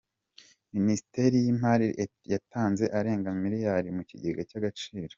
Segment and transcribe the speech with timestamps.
[0.75, 1.87] Minisiteri y’Imari
[2.33, 5.07] yatanze arenga miliyari mu kigega Agaciro